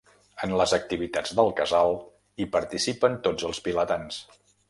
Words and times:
En 0.45 0.53
les 0.59 0.71
activitats 0.77 1.33
del 1.39 1.51
casal 1.59 1.93
hi 2.39 2.47
participen 2.57 3.21
tots 3.29 3.49
els 3.51 3.63
vilatans. 3.69 4.19